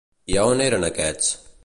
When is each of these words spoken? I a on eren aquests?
I 0.31 0.33
a 0.39 0.41
on 0.51 0.63
eren 0.67 0.87
aquests? 0.89 1.29